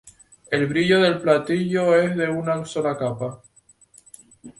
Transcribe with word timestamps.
El 0.49 0.65
brillo 0.65 0.99
del 0.99 1.21
platillo 1.21 1.95
es 1.95 2.15
de 2.17 2.27
una 2.27 2.65
sola 2.65 2.97
capa. 2.97 3.39